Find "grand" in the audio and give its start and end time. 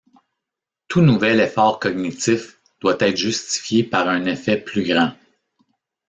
4.81-5.13